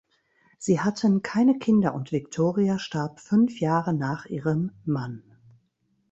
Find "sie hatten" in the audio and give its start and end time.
0.57-1.21